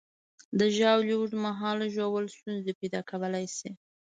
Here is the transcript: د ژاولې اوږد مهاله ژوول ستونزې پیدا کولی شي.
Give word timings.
د 0.59 0.61
ژاولې 0.77 1.13
اوږد 1.15 1.33
مهاله 1.45 1.85
ژوول 1.95 2.25
ستونزې 2.37 2.71
پیدا 2.79 2.99
کولی 3.09 3.45
شي. 3.57 3.69